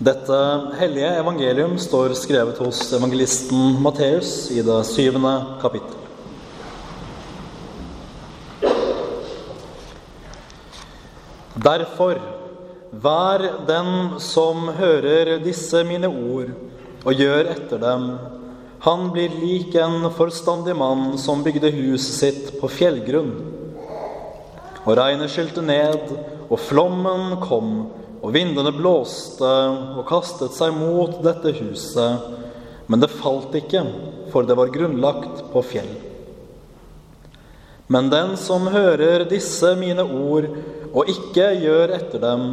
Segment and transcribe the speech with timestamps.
[0.00, 0.36] Dette
[0.80, 5.98] hellige evangelium står skrevet hos evangelisten Matteus i det syvende kapittel.
[11.52, 12.16] Derfor,
[12.96, 16.48] vær den som hører disse mine ord
[17.04, 18.10] og gjør etter dem.
[18.88, 23.36] Han blir lik en forstandig mann som bygde huset sitt på fjellgrunn.
[24.86, 26.08] Og regnet skylte ned,
[26.48, 27.90] og flommen kom,
[28.20, 29.48] og vindene blåste
[29.96, 32.28] og kastet seg mot dette huset.
[32.90, 33.84] Men det falt ikke,
[34.32, 35.90] for det var grunnlagt på fjell.
[37.90, 40.46] Men den som hører disse mine ord
[40.92, 42.44] og ikke gjør etter dem,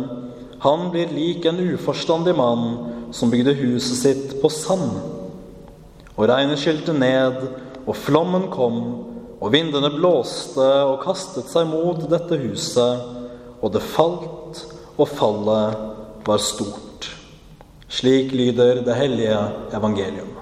[0.64, 4.96] han blir lik en uforstandig mann som bygde huset sitt på sand.
[6.18, 7.38] Og regnet skylte ned,
[7.86, 8.80] og flommen kom,
[9.38, 13.06] og vindene blåste og kastet seg mot dette huset,
[13.62, 14.64] og det falt,
[14.98, 15.78] og fallet
[16.28, 17.08] var stort.
[17.90, 19.38] Slik lyder det hellige
[19.74, 20.34] evangelium.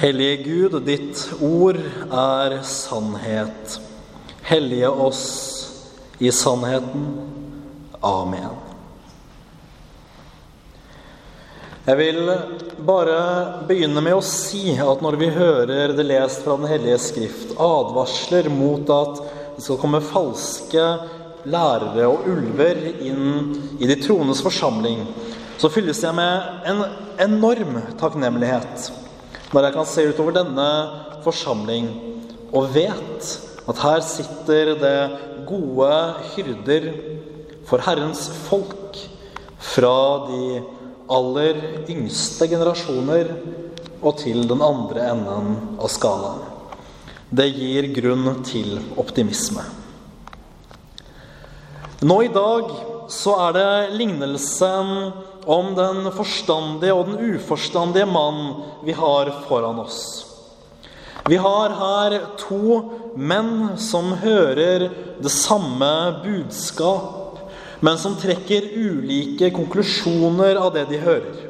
[0.00, 1.76] Hellige Gud, ditt ord
[2.08, 3.80] er sannhet.
[4.48, 5.26] Hellige oss
[6.18, 7.04] i sannheten.
[8.02, 8.69] Amen.
[11.80, 12.26] Jeg vil
[12.84, 13.20] bare
[13.64, 18.50] begynne med å si at når vi hører det lest fra Den hellige skrift, advarsler
[18.52, 19.22] mot at
[19.56, 20.82] det skal komme falske
[21.48, 25.06] lærere og ulver inn i de troendes forsamling,
[25.56, 26.82] så fylles jeg med en
[27.24, 28.90] enorm takknemlighet
[29.50, 30.66] når jeg kan se utover denne
[31.24, 31.88] forsamling
[32.52, 33.30] og vet
[33.70, 34.98] at her sitter det
[35.48, 35.88] gode
[36.34, 36.90] hyrder
[37.68, 39.00] for Herrens folk
[39.72, 39.96] fra
[40.28, 40.60] de
[41.10, 41.58] aller
[41.90, 43.34] yngste generasjoner
[44.00, 46.46] og til den andre enden av skalaen.
[47.30, 49.62] Det gir grunn til optimisme.
[52.00, 52.70] Nå i dag
[53.12, 54.90] så er det lignelsen
[55.50, 58.40] om den forstandige og den uforstandige mann
[58.86, 60.00] vi har foran oss.
[61.28, 62.80] Vi har her to
[63.14, 64.88] menn som hører
[65.20, 65.90] det samme
[66.24, 67.19] budskap,
[67.80, 71.46] men som trekker ulike konklusjoner av det de hører.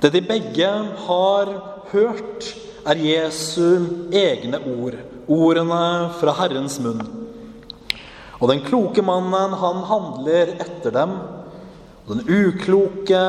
[0.00, 0.70] Det de begge
[1.06, 1.52] har
[1.92, 2.50] hørt,
[2.86, 7.00] er Jesu egne ord, ordene fra Herrens munn.
[8.36, 11.16] Og den kloke mannen, han handler etter dem.
[12.06, 13.22] Og den ukloke,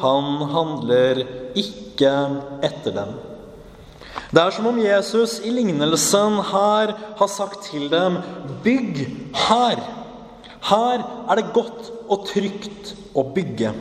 [0.00, 1.24] han handler
[1.58, 2.14] ikke
[2.64, 3.12] etter dem.
[4.32, 8.16] Det er som om Jesus i lignelsen her har sagt til dem
[8.64, 9.02] Bygg
[9.48, 9.82] her.
[10.62, 13.72] Her er det godt og trygt å bygge.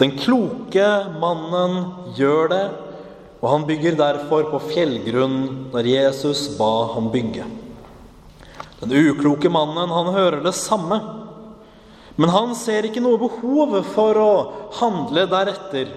[0.00, 0.86] Den kloke
[1.20, 1.76] mannen
[2.16, 2.64] gjør det,
[3.44, 5.36] og han bygger derfor på fjellgrunn
[5.74, 7.44] når Jesus ba ham bygge.
[8.80, 10.98] Den ukloke mannen, han hører det samme.
[12.16, 14.32] Men han ser ikke noe behov for å
[14.78, 15.92] handle deretter.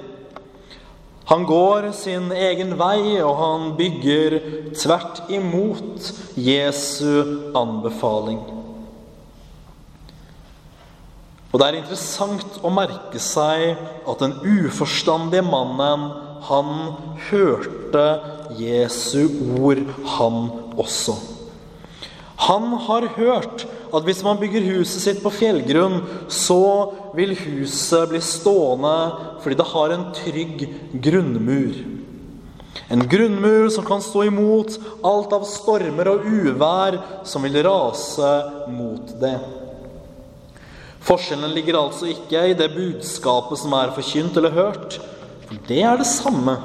[1.28, 4.38] Han går sin egen vei, og han bygger
[4.76, 8.57] tvert imot Jesu anbefaling.
[11.52, 13.78] Og Det er interessant å merke seg
[14.08, 16.10] at den uforstandige mannen,
[16.48, 16.74] han
[17.30, 18.04] hørte
[18.60, 19.28] Jesu
[19.58, 19.82] ord,
[20.18, 20.38] han
[20.78, 21.16] også.
[22.48, 28.22] Han har hørt at hvis man bygger huset sitt på fjellgrunn, så vil huset bli
[28.22, 28.96] stående
[29.42, 30.66] fordi det har en trygg
[31.08, 31.80] grunnmur.
[32.94, 34.78] En grunnmur som kan stå imot
[35.08, 38.34] alt av stormer og uvær som vil rase
[38.70, 39.38] mot det.
[41.08, 44.98] Forskjellen ligger altså ikke i det budskapet som er forkynt eller hørt,
[45.48, 46.58] for det er det samme.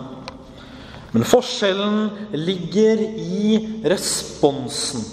[1.13, 5.05] Men forskjellen ligger i responsen.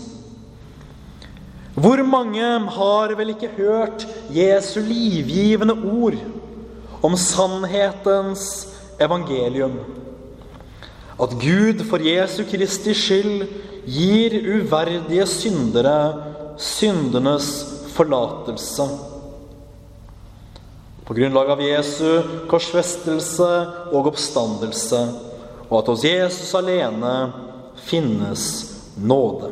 [1.79, 6.17] Hvor mange har vel ikke hørt Jesu livgivende ord
[7.05, 8.47] om sannhetens
[8.99, 9.77] evangelium?
[11.19, 13.45] At Gud for Jesu Kristi skyld
[13.85, 15.99] gir uverdige syndere
[16.57, 17.51] syndenes
[17.93, 18.87] forlatelse.
[21.09, 23.45] På grunnlag av Jesu korsfestelse
[23.89, 24.99] og oppstandelse,
[25.65, 27.13] og at hos Jesus alene
[27.81, 28.43] finnes
[28.93, 29.49] nåde.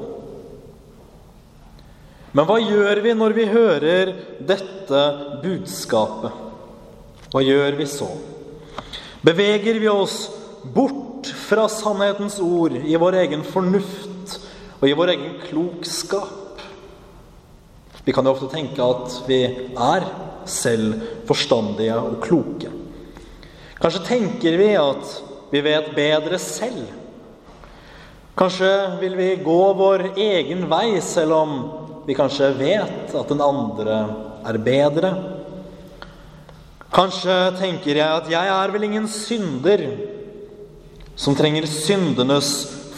[2.38, 5.04] Men hva gjør vi når vi hører dette
[5.42, 6.45] budskapet?
[7.33, 8.13] Hva gjør vi så?
[9.25, 10.27] Beveger vi oss
[10.62, 14.38] bort fra sannhetens ord i vår egen fornuft
[14.77, 16.47] og i vår egen klokskap?
[18.07, 19.42] Vi kan jo ofte tenke at vi
[19.75, 20.06] er
[20.48, 22.69] selv forstandige og kloke.
[23.81, 25.09] Kanskje tenker vi at
[25.51, 26.86] vi vet bedre selv.
[28.38, 28.69] Kanskje
[29.01, 31.51] vil vi gå vår egen vei, selv om
[32.07, 33.98] vi kanskje vet at den andre
[34.48, 35.12] er bedre.
[36.94, 39.83] Kanskje tenker jeg at jeg er vel ingen synder
[41.19, 42.54] som trenger syndenes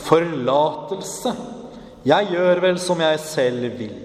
[0.05, 1.33] forlatelse.
[2.05, 3.97] Jeg gjør vel som jeg selv vil.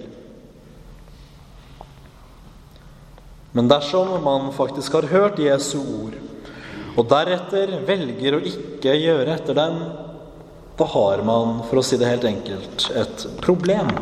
[3.54, 6.16] Men dersom man faktisk har hørt Jesu ord,
[6.94, 9.76] og deretter velger å ikke gjøre etter den,
[10.74, 13.92] da har man, for å si det helt enkelt, et problem.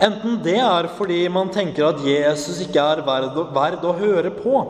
[0.00, 4.30] Enten det er fordi man tenker at Jesus ikke er verd å, verd å høre
[4.36, 4.62] på,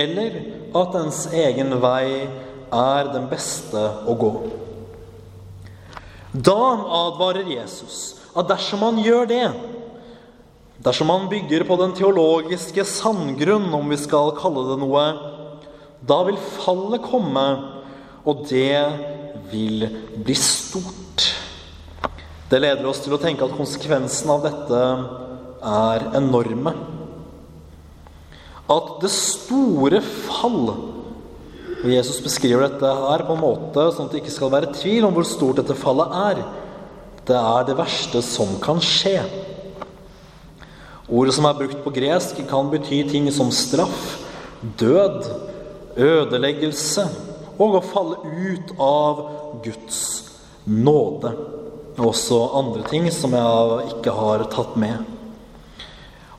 [0.00, 0.38] eller
[0.80, 2.30] at ens egen vei
[2.70, 4.32] er den beste å gå.
[6.32, 6.62] Da
[7.04, 9.44] advarer Jesus at dersom man gjør det,
[10.84, 15.04] dersom man bygger på den teologiske sandgrunn, om vi skal kalle det noe,
[16.00, 17.46] da vil fallet komme,
[18.24, 18.80] og det
[19.50, 19.84] vil
[20.16, 21.26] bli stort.
[22.50, 24.80] Det leder oss til å tenke at konsekvensen av dette
[25.70, 26.72] er enorme.
[28.70, 30.72] At det store fall
[31.80, 35.06] og Jesus beskriver dette her på en måte sånn at det ikke skal være tvil
[35.08, 36.42] om hvor stort dette fallet er.
[37.24, 39.22] Det er det verste som kan skje.
[41.10, 44.20] Ordet som er brukt på gresk, kan bety ting som straff,
[44.78, 45.26] død,
[45.98, 47.06] ødeleggelse
[47.60, 49.22] og å falle ut av
[49.64, 50.00] Guds
[50.64, 51.32] nåde.
[51.98, 55.02] Og også andre ting som jeg ikke har tatt med.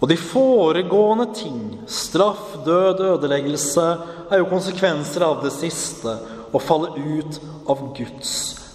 [0.01, 3.87] Og de foregående ting, straff, død, ødeleggelse,
[4.31, 6.15] er jo konsekvenser av det siste
[6.51, 8.31] å falle ut av Guds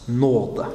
[0.06, 0.68] nåde.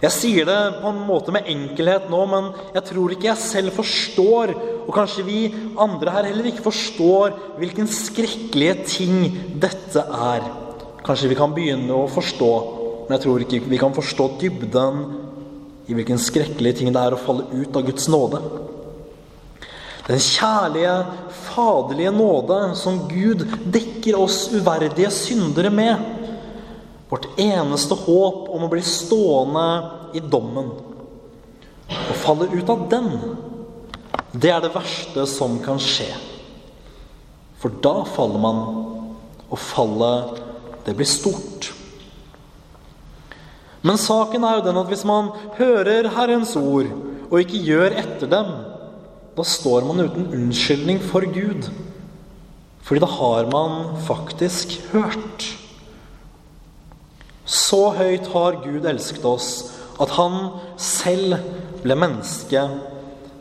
[0.00, 3.76] Jeg sier det på en måte med enkelhet nå, men jeg tror ikke jeg selv
[3.76, 4.54] forstår,
[4.86, 5.40] og kanskje vi
[5.80, 9.16] andre her heller ikke forstår, hvilken skrekkelige ting
[9.60, 10.46] dette er.
[11.04, 12.52] Kanskje vi kan begynne å forstå
[13.10, 14.98] men jeg tror ikke vi kan forstå dybden
[15.90, 18.38] i hvilken skrekkelige ting det er å falle ut av Guds nåde.
[20.06, 20.92] Den kjærlige,
[21.48, 23.42] faderlige nåde som Gud
[23.74, 26.19] dekker oss uverdige syndere med.
[27.10, 29.66] Vårt eneste håp om å bli stående
[30.14, 30.70] i dommen.
[31.90, 33.10] Å falle ut av den,
[34.30, 36.08] det er det verste som kan skje.
[37.60, 38.60] For da faller man,
[39.50, 40.38] og fallet,
[40.86, 41.72] det blir stort.
[43.82, 46.90] Men saken er jo den at hvis man hører Herrens ord
[47.30, 48.50] og ikke gjør etter dem,
[49.36, 51.68] da står man uten unnskyldning for Gud.
[52.84, 55.46] Fordi da har man faktisk hørt.
[57.44, 59.50] Så høyt har Gud elsket oss
[60.00, 60.36] at han
[60.80, 61.36] selv
[61.82, 62.62] ble menneske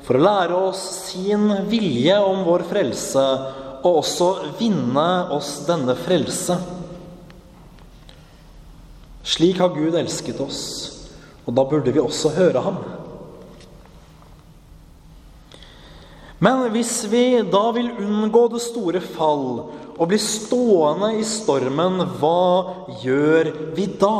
[0.06, 3.26] for å lære oss sin vilje om vår frelse
[3.80, 4.30] og også
[4.60, 6.58] vinne oss denne frelse.
[9.30, 10.62] Slik har Gud elsket oss,
[11.46, 12.80] og da burde vi også høre ham.
[16.40, 19.46] Men hvis vi da vil unngå det store fall
[20.00, 24.16] og bli stående i stormen, hva gjør vi da?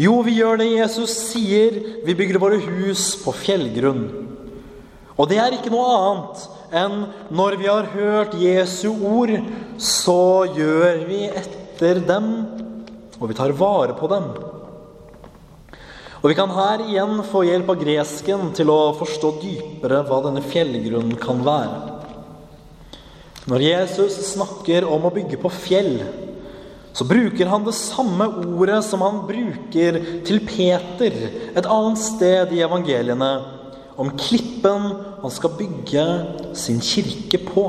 [0.00, 1.78] Jo, vi gjør det Jesus sier.
[2.04, 4.04] Vi bygger våre hus på fjellgrunn.
[5.16, 6.98] Og det er ikke noe annet enn
[7.32, 9.34] når vi har hørt Jesu ord,
[9.76, 12.30] så gjør vi etter dem
[13.22, 14.24] og vi tar vare på dem.
[16.22, 20.42] Og Vi kan her igjen få hjelp av gresken til å forstå dypere hva denne
[20.42, 21.91] fjellgrunnen kan være.
[23.50, 25.96] Når Jesus snakker om å bygge på fjell,
[26.92, 31.16] så bruker han det samme ordet som han bruker til Peter
[31.56, 33.32] et annet sted i evangeliene,
[33.98, 36.04] om klippen han skal bygge
[36.58, 37.64] sin kirke på.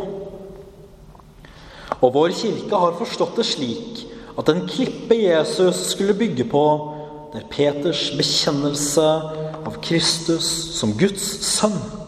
[2.04, 4.04] Og vår kirke har forstått det slik
[4.38, 6.66] at den klippe Jesus skulle bygge på,
[7.34, 9.10] det er Peters bekjennelse
[9.66, 10.46] av Kristus
[10.78, 12.03] som Guds sønn.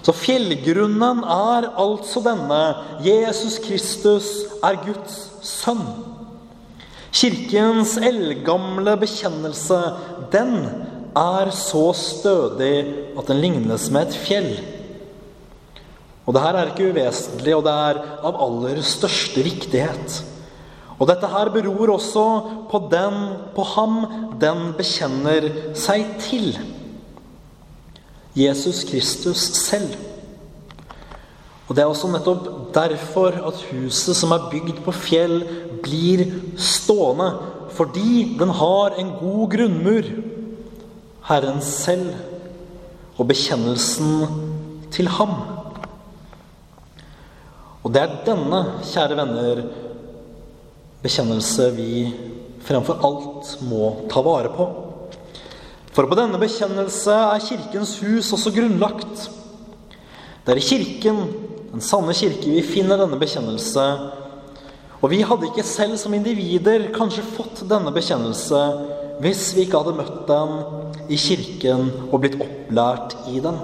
[0.00, 2.60] Så fjellgrunnen er altså denne.
[3.04, 4.30] Jesus Kristus
[4.64, 5.84] er Guds sønn.
[7.10, 9.80] Kirkens eldgamle bekjennelse,
[10.32, 10.54] den
[11.18, 12.74] er så stødig
[13.18, 14.52] at den lignes med et fjell.
[16.24, 20.20] Og det her er ikke uvesentlig, og det er av aller største viktighet.
[21.00, 22.26] Og dette her beror også
[22.70, 23.16] på den,
[23.56, 23.96] på ham
[24.40, 26.52] den bekjenner seg til.
[28.40, 29.94] Jesus Kristus selv.
[31.68, 35.44] Og Det er også nettopp derfor at huset som er bygd på fjell,
[35.84, 36.24] blir
[36.58, 37.30] stående.
[37.70, 40.08] Fordi den har en god grunnmur.
[41.28, 42.10] Herren selv
[43.16, 44.26] og bekjennelsen
[44.90, 45.36] til ham.
[47.84, 49.62] Og det er denne, kjære venner,
[51.04, 51.90] bekjennelse vi
[52.66, 54.66] fremfor alt må ta vare på.
[55.90, 59.28] For på denne bekjennelse er Kirkens hus også grunnlagt.
[60.46, 61.24] Det er i Kirken,
[61.70, 63.84] den sanne kirke, vi finner denne bekjennelse.
[65.00, 68.62] Og vi hadde ikke selv som individer kanskje fått denne bekjennelse
[69.20, 70.52] hvis vi ikke hadde møtt den
[71.12, 73.58] i kirken og blitt opplært i den.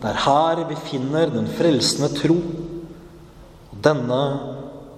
[0.00, 2.38] Det er her vi finner den frelsende tro.
[3.70, 4.20] Og denne,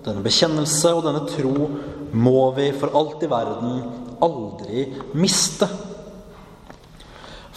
[0.07, 1.71] denne bekjennelse og denne tro
[2.12, 3.83] må vi for alt i verden
[4.23, 4.87] aldri
[5.19, 5.66] miste.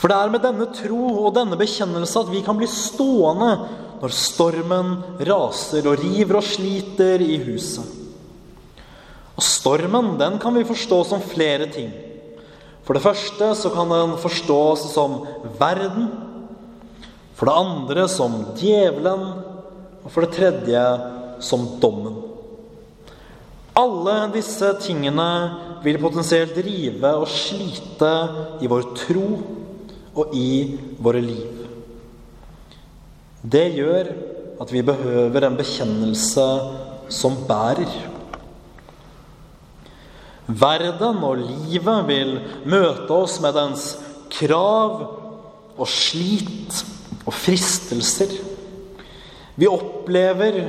[0.06, 3.48] For det er med denne tro og denne bekjennelse at vi kan bli stående
[4.04, 4.92] når stormen
[5.26, 7.88] raser og river og sliter i huset.
[9.34, 11.90] Og stormen den kan vi forstå som flere ting.
[12.86, 15.18] For det første så kan den forstås som
[15.58, 16.12] verden.
[17.34, 19.26] For det andre som djevelen.
[20.06, 20.86] Og for det tredje
[21.42, 22.22] som dommen.
[23.74, 25.30] Alle disse tingene
[25.82, 28.18] vil potensielt rive og slite
[28.62, 29.30] i vår tro
[30.16, 31.66] og i våre liv.
[33.44, 34.10] Det gjør
[34.62, 36.46] at vi behøver en bekjennelse
[37.12, 37.92] som bærer.
[40.48, 42.36] Verden og livet vil
[42.70, 43.86] møte oss med dens
[44.34, 45.00] krav
[45.76, 46.84] og slit
[47.26, 48.38] og fristelser.
[49.56, 50.60] Vi opplever,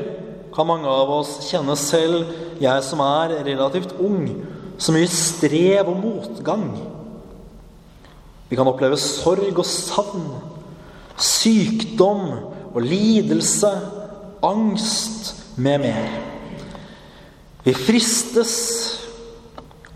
[0.54, 2.30] kan mange av oss kjenne selv,
[2.62, 4.24] jeg som er relativt ung,
[4.80, 6.70] så mye strev og motgang.
[8.48, 10.26] Vi kan oppleve sorg og savn,
[11.18, 12.28] sykdom
[12.72, 13.72] og lidelse,
[14.46, 16.10] angst med mer.
[17.66, 18.54] Vi fristes,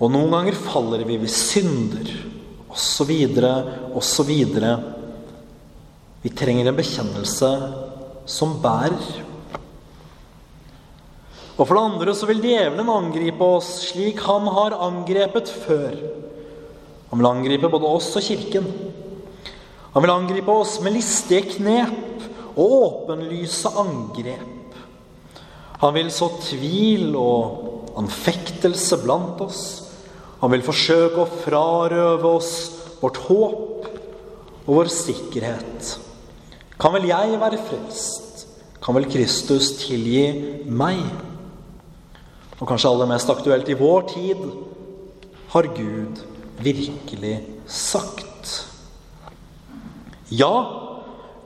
[0.00, 2.10] og noen ganger faller vi vi synder,
[2.72, 3.12] osv.,
[3.94, 4.32] osv.
[6.20, 7.50] Vi trenger en bekjennelse
[8.28, 9.20] som bærer.
[11.60, 15.92] Og for det andre så vil djevelen angripe oss slik han har angrepet før.
[17.10, 18.66] Han vil angripe både oss og Kirken.
[19.94, 24.76] Han vil angripe oss med listige knep og åpenlyse angrep.
[25.80, 29.62] Han vil så tvil og anfektelse blant oss.
[30.40, 32.52] Han vil forsøke å frarøve oss
[33.00, 33.88] vårt håp
[34.66, 35.96] og vår sikkerhet.
[36.80, 38.46] Kan vel jeg være frelst?
[38.80, 41.00] Kan vel Kristus tilgi meg?
[42.60, 44.44] Og kanskje aller mest aktuelt i vår tid
[45.50, 46.20] har Gud
[46.64, 47.34] virkelig
[47.66, 48.66] sagt?
[50.30, 50.54] Ja,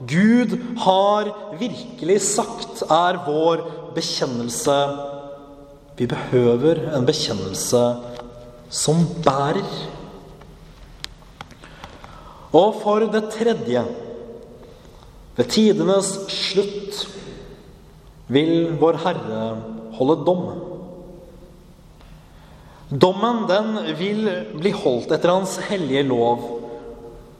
[0.05, 3.63] Gud har virkelig sagt, er vår
[3.95, 4.75] bekjennelse.
[5.97, 7.83] Vi behøver en bekjennelse
[8.69, 9.63] som bærer.
[12.55, 13.83] Og for det tredje
[15.35, 17.01] ved tidenes slutt
[18.31, 19.41] vil Vår Herre
[19.97, 20.45] holde dom.
[22.95, 26.43] Dommen den vil bli holdt etter Hans hellige lov.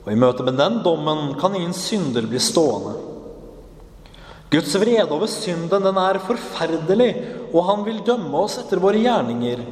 [0.04, 2.96] Og i møte med den dommen kan ingen synder bli stående.
[4.52, 7.10] Guds vrede over synden den er forferdelig,
[7.50, 9.64] og han vil dømme oss etter våre gjerninger.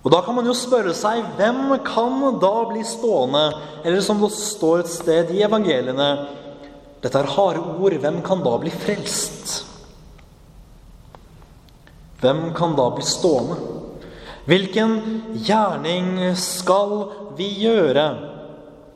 [0.00, 3.44] Og Da kan man jo spørre seg hvem kan da bli stående?
[3.84, 6.10] Eller som det står et sted i evangeliene
[7.00, 7.96] Dette er harde ord.
[8.00, 9.60] Hvem kan da bli frelst?
[12.20, 13.79] Hvem kan da bli stående?
[14.48, 14.96] Hvilken
[15.44, 16.94] gjerning skal
[17.36, 18.06] vi gjøre?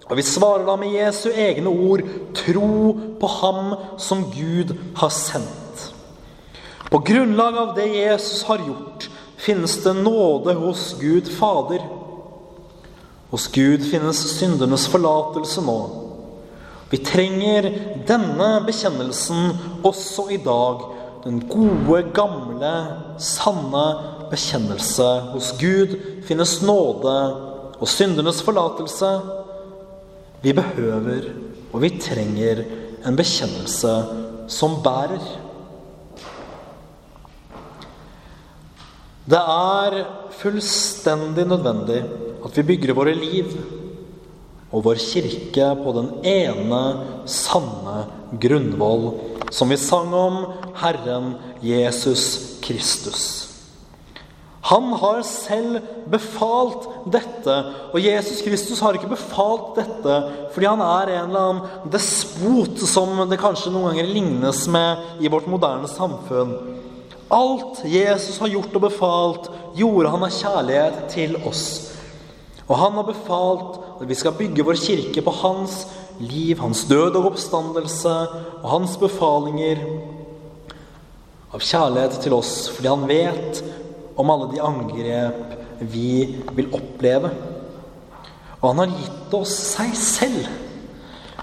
[0.05, 2.05] Og vi svarer da med Jesu egne ord
[2.37, 5.91] tro på Ham som Gud har sendt.
[6.91, 9.09] På grunnlag av det Jesus har gjort,
[9.41, 11.83] finnes det nåde hos Gud Fader.
[13.33, 15.79] Hos Gud finnes syndernes forlatelse nå.
[16.93, 17.67] Vi trenger
[18.07, 20.85] denne bekjennelsen også i dag.
[21.25, 22.75] Den gode, gamle,
[23.19, 23.87] sanne
[24.31, 25.09] bekjennelse.
[25.33, 27.17] Hos Gud finnes nåde
[27.79, 29.11] og syndernes forlatelse.
[30.45, 31.31] Vi behøver
[31.75, 32.63] og vi trenger
[33.05, 33.95] en bekjennelse
[34.49, 35.25] som bærer.
[39.25, 39.97] Det er
[40.37, 42.03] fullstendig nødvendig
[42.45, 43.55] at vi bygger våre liv
[44.71, 46.83] og vår kirke på den ene
[47.31, 48.05] sanne
[48.43, 49.09] grunnvoll
[49.55, 50.39] som vi sang om
[50.77, 53.54] Herren Jesus Kristus.
[54.65, 57.57] Han har selv befalt dette.
[57.93, 60.21] Og Jesus Kristus har ikke befalt dette
[60.55, 65.29] fordi han er en eller annen despot som det kanskje noen ganger lignes med i
[65.33, 66.55] vårt moderne samfunn.
[67.35, 71.65] Alt Jesus har gjort og befalt, gjorde han av kjærlighet til oss.
[72.65, 75.83] Og han har befalt at vi skal bygge vår kirke på hans
[76.23, 78.15] liv, hans død og oppstandelse
[78.63, 79.83] og hans befalinger
[81.55, 83.61] av kjærlighet til oss, fordi han vet
[84.17, 87.31] om alle de angrep vi vil oppleve.
[88.61, 90.47] Og han har gitt oss seg selv.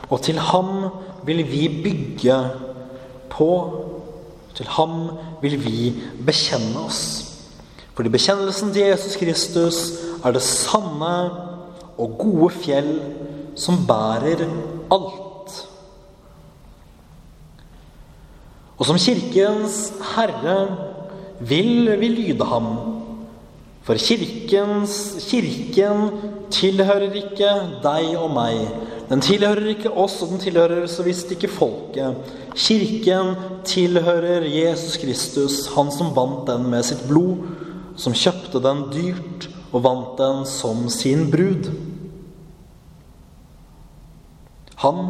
[0.09, 0.89] Og til ham
[1.27, 2.37] vil vi bygge
[3.31, 3.51] på.
[4.57, 4.95] Til ham
[5.43, 5.91] vil vi
[6.25, 7.03] bekjenne oss.
[7.95, 9.79] Fordi bekjennelsen til Jesus Kristus
[10.23, 11.15] er det sanne
[12.01, 12.93] og gode fjell
[13.59, 14.45] som bærer
[14.91, 15.57] alt.
[18.79, 20.55] Og som Kirkens herre
[21.47, 22.71] vil vi lyde ham
[23.81, 26.11] for kirkens, kirken
[26.53, 28.59] tilhører ikke deg og meg.
[29.09, 32.19] Den tilhører ikke oss, og den tilhører så visst ikke folket.
[32.55, 33.33] Kirken
[33.67, 37.41] tilhører Jesus Kristus, han som vant den med sitt blod,
[37.99, 41.71] som kjøpte den dyrt og vant den som sin brud.
[44.85, 45.09] Han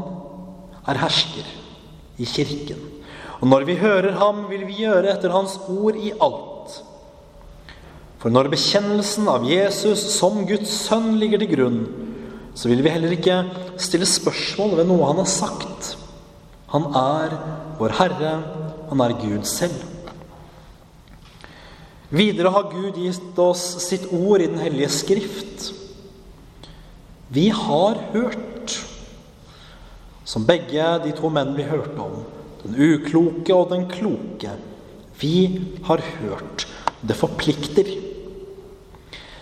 [0.89, 1.51] er hersker
[2.17, 2.90] i kirken.
[3.41, 6.75] Og når vi hører ham, vil vi gjøre etter hans ord i alt.
[8.21, 11.79] For når bekjennelsen av Jesus som Guds sønn ligger til grunn,
[12.53, 13.39] så vil vi heller ikke
[13.81, 15.95] stille spørsmål ved noe han har sagt.
[16.69, 17.33] Han er
[17.79, 18.33] vår Herre,
[18.91, 19.79] han er Gud selv.
[22.11, 25.71] Videre har Gud gitt oss sitt ord i Den hellige skrift.
[27.31, 28.75] Vi har hørt,
[30.27, 32.21] som begge de to menn vi hørte om,
[32.63, 34.55] den ukloke og den kloke.
[35.21, 35.35] Vi
[35.87, 36.65] har hørt.
[37.01, 37.87] Det forplikter.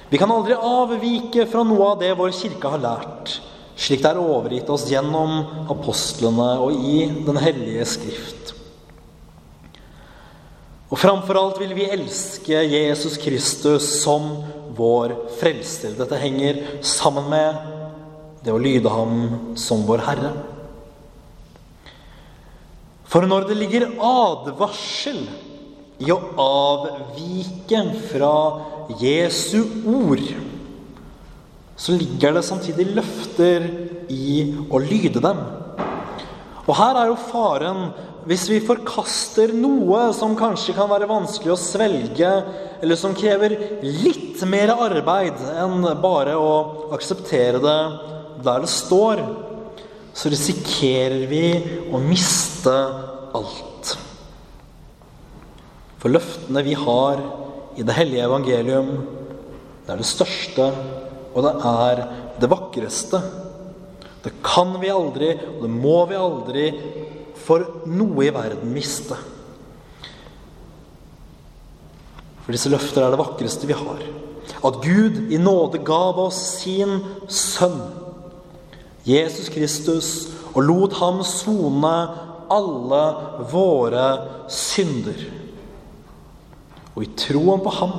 [0.10, 3.36] Vi kan aldri avvike fra noe av det vår kirke har lært,
[3.80, 8.56] slik det er overgitt oss gjennom apostlene og i Den hellige skrift.
[10.90, 14.32] Og framfor alt vil vi elske Jesus Kristus som
[14.74, 15.94] vår frelser.
[16.00, 17.60] Dette henger sammen med
[18.42, 20.32] det å lyde ham som vår Herre.
[23.10, 25.24] For når det ligger advarsel
[26.00, 28.34] i å avvike fra
[29.02, 30.28] Jesu ord,
[31.80, 33.66] så ligger det samtidig løfter
[34.14, 35.42] i å lyde dem.
[36.68, 37.90] Og her er jo faren
[38.30, 42.30] hvis vi forkaster noe som kanskje kan være vanskelig å svelge,
[42.84, 47.80] eller som krever litt mer arbeid enn bare å akseptere det
[48.46, 49.24] der det står,
[50.14, 51.44] så risikerer vi
[51.90, 53.94] å miste alt.
[56.00, 57.22] For løftene vi har
[57.80, 58.92] i det hellige evangelium.
[59.86, 60.70] Det er det største,
[61.34, 62.04] og det er
[62.40, 63.22] det vakreste.
[64.24, 66.66] Det kan vi aldri, og det må vi aldri
[67.40, 69.16] for noe i verden miste.
[72.44, 74.04] For disse løfter er det vakreste vi har.
[74.66, 76.98] At Gud i nåde gav oss sin
[77.30, 77.80] sønn,
[79.08, 80.10] Jesus Kristus,
[80.52, 81.94] og lot ham sone
[82.52, 83.04] alle
[83.52, 84.08] våre
[84.52, 85.22] synder.
[86.96, 87.96] Og i troen på ham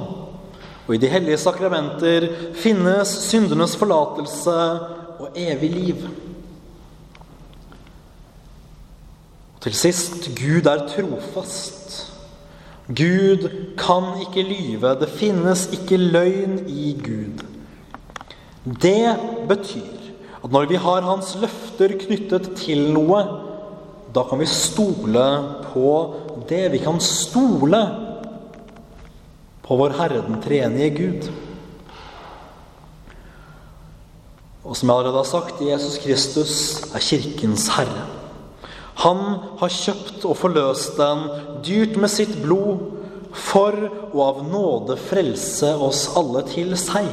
[0.91, 2.25] og i de hellige sakramenter
[2.59, 4.55] finnes syndenes forlatelse
[5.23, 6.01] og evig liv.
[9.63, 11.95] Til sist Gud er trofast.
[12.89, 13.47] Gud
[13.79, 14.97] kan ikke lyve.
[14.99, 17.45] Det finnes ikke løgn i Gud.
[18.67, 19.15] Det
[19.47, 20.11] betyr
[20.41, 23.23] at når vi har hans løfter knyttet til noe,
[24.13, 25.27] da kan vi stole
[25.73, 26.15] på
[26.49, 26.69] det.
[26.73, 27.81] Vi kan stole
[29.63, 31.29] på vår Herre den treenige Gud.
[34.65, 36.55] Og som jeg allerede har sagt, Jesus Kristus
[36.95, 38.07] er kirkens herre.
[39.01, 39.21] Han
[39.61, 41.25] har kjøpt og forløst den
[41.65, 42.83] dyrt med sitt blod
[43.33, 43.77] for
[44.11, 47.09] å av nåde frelse oss alle til seg.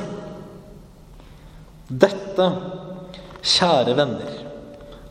[1.87, 2.49] Dette,
[3.47, 4.36] kjære venner,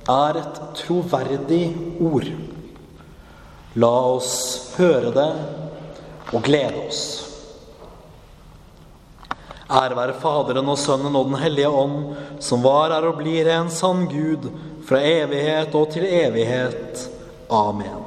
[0.09, 1.65] er et troverdig
[2.01, 2.29] ord.
[3.77, 4.33] La oss
[4.79, 5.31] høre det
[6.33, 7.05] og glede oss.
[9.67, 13.71] Ære være Faderen og Sønnen og Den hellige ånd, som var, er og blir en
[13.73, 14.47] sann Gud,
[14.87, 17.09] fra evighet og til evighet.
[17.51, 18.05] Amen.